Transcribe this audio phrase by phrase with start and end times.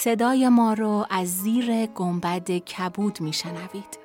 [0.00, 3.98] صدای ما رو از زیر گنبد کبود میشنوید.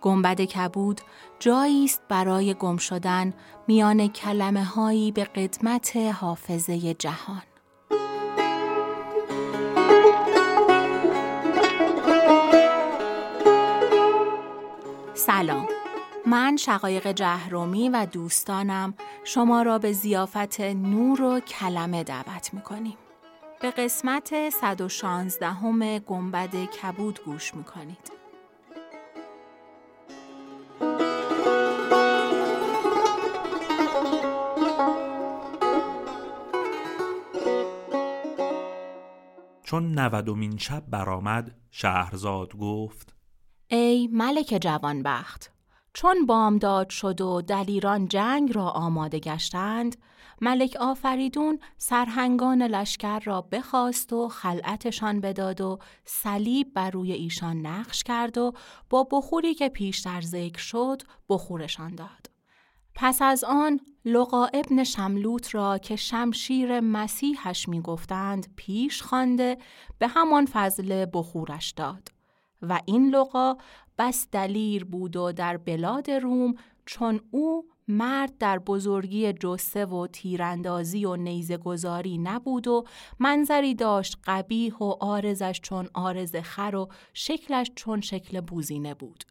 [0.00, 1.00] گنبد کبود
[1.38, 3.34] جایی است برای گم شدن
[3.68, 7.42] میان کلمه هایی به قدمت حافظه جهان.
[15.14, 15.66] سلام
[16.26, 22.96] من شقایق جهرومی و دوستانم شما را به زیافت نور و کلمه دعوت می‌کنیم.
[23.62, 28.12] به قسمت 116 همه گنبد کبود گوش می‌کنید.
[39.64, 43.14] چون نودمین شب برآمد شهرزاد گفت
[43.68, 45.52] ای ملک جوانبخت
[45.92, 49.96] چون بامداد شد و دلیران جنگ را آماده گشتند
[50.40, 58.02] ملک آفریدون سرهنگان لشکر را بخواست و خلعتشان بداد و صلیب بر روی ایشان نقش
[58.02, 58.52] کرد و
[58.90, 62.30] با بخوری که پیشتر ذکر شد بخورشان داد.
[62.94, 69.58] پس از آن لقا ابن شملوت را که شمشیر مسیحش می گفتند پیش خوانده
[69.98, 72.08] به همان فضل بخورش داد
[72.62, 73.56] و این لقا
[73.98, 76.54] بس دلیر بود و در بلاد روم
[76.90, 82.84] چون او مرد در بزرگی جسه و تیراندازی و نیزه گذاری نبود و
[83.18, 89.24] منظری داشت قبیح و آرزش چون آرز خر و شکلش چون شکل بوزینه بود.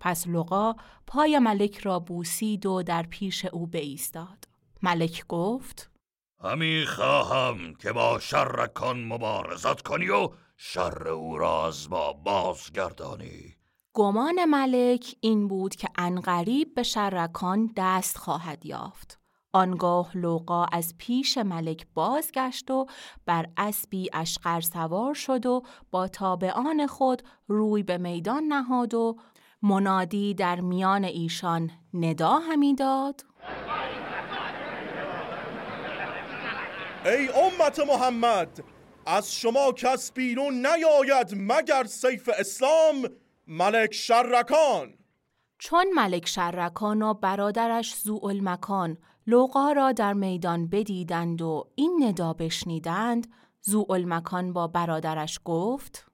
[0.00, 0.74] پس لقا
[1.06, 4.48] پای ملک را بوسید و در پیش او بایستاد.
[4.82, 5.90] ملک گفت
[6.44, 13.54] همی خواهم که با شرکان مبارزت کنی و شر او را از ما بازگردانی
[13.96, 19.18] گمان ملک این بود که انقریب به شرکان دست خواهد یافت.
[19.52, 22.86] آنگاه لوقا از پیش ملک بازگشت و
[23.26, 29.16] بر اسبی اشقر سوار شد و با تابعان خود روی به میدان نهاد و
[29.62, 33.24] منادی در میان ایشان ندا همی داد
[37.04, 38.64] ای امت محمد
[39.06, 43.08] از شما کس بیرون نیاید مگر سیف اسلام
[43.46, 44.94] ملک شرکان.
[45.58, 53.26] چون ملک شرکان و برادرش زوالمکان لوقا را در میدان بدیدند و این ندا بشنیدند
[53.60, 56.06] زوالمکان با برادرش گفت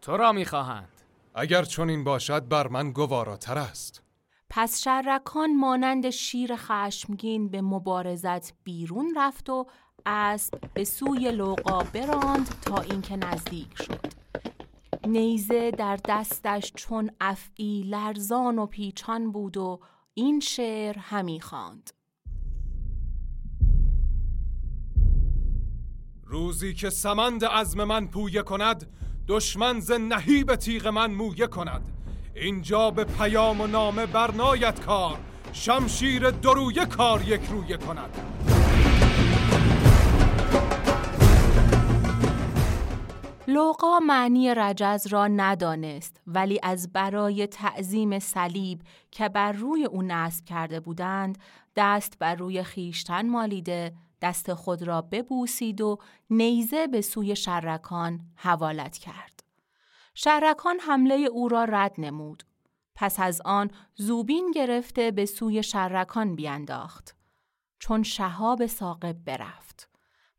[0.00, 0.88] تو را می‌خواهند.
[1.34, 4.02] اگر چون این باشد بر من گواراتر است.
[4.50, 9.66] پس شرکان مانند شیر خشمگین به مبارزت بیرون رفت و
[10.06, 14.21] اسب به سوی لوقا براند تا اینکه نزدیک شد.
[15.06, 19.80] نیزه در دستش چون افعی لرزان و پیچان بود و
[20.14, 21.90] این شعر همی خواند.
[26.24, 28.90] روزی که سمند عزم من پویه کند
[29.28, 31.88] دشمن ز نهیب تیغ من مویه کند
[32.34, 35.18] اینجا به پیام و نامه برنایت کار
[35.52, 38.31] شمشیر درویه کار یک رویه کند
[43.52, 50.44] لوقا معنی رجز را ندانست ولی از برای تعظیم صلیب که بر روی او نصب
[50.44, 51.38] کرده بودند
[51.76, 55.98] دست بر روی خیشتن مالیده دست خود را ببوسید و
[56.30, 59.44] نیزه به سوی شرکان حوالت کرد.
[60.14, 62.42] شرکان حمله او را رد نمود.
[62.94, 67.16] پس از آن زوبین گرفته به سوی شرکان بینداخت.
[67.78, 69.91] چون شهاب ساقب برفت.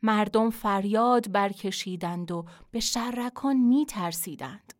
[0.03, 4.73] مردم فریاد برکشیدند و به شرکان می ترسیدند.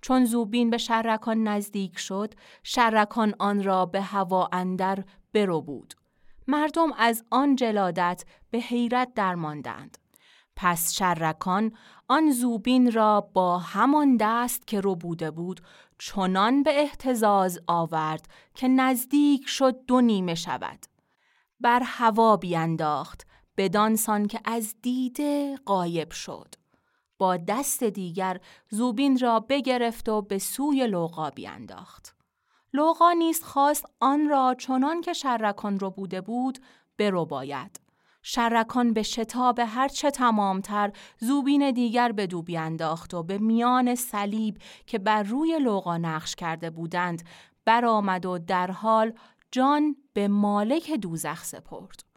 [0.00, 5.94] چون زوبین به شرکان نزدیک شد، شرکان آن را به هوا اندر برو بود.
[6.48, 9.98] مردم از آن جلادت به حیرت درماندند.
[10.56, 11.72] پس شرکان
[12.08, 15.60] آن زوبین را با همان دست که رو بوده بود
[15.98, 20.78] چنان به احتزاز آورد که نزدیک شد دو نیمه شود.
[21.60, 23.27] بر هوا بیانداخت
[23.58, 26.54] بدانسان که از دیده قایب شد.
[27.18, 28.40] با دست دیگر
[28.70, 32.14] زوبین را بگرفت و به سوی لوقا بیانداخت.
[32.72, 36.58] لوقا نیست خواست آن را چنان که شرکان رو بوده بود
[36.98, 37.80] برو باید.
[38.22, 44.98] شرکان به شتاب هرچه تمامتر زوبین دیگر به دو بیانداخت و به میان صلیب که
[44.98, 47.22] بر روی لوقا نقش کرده بودند
[47.64, 49.12] برآمد و در حال
[49.52, 52.07] جان به مالک دوزخ سپرد.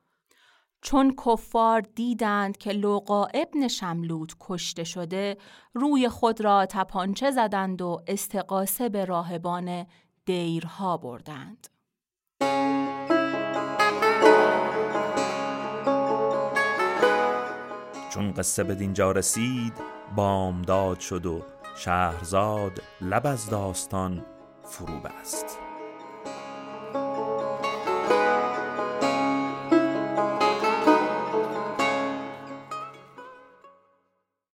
[0.81, 5.37] چون کفار دیدند که لوقا ابن شملوت کشته شده
[5.73, 9.85] روی خود را تپانچه زدند و استقاسه به راهبان
[10.25, 11.67] دیرها بردند.
[18.09, 19.73] چون قصه به دینجا رسید
[20.15, 21.41] بامداد شد و
[21.75, 24.25] شهرزاد لب از داستان
[24.63, 25.70] فرو بست